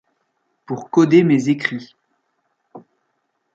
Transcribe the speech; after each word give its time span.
Pour 0.65 0.89
coder 0.89 1.23
mes 1.23 1.49
écrits. 1.49 1.95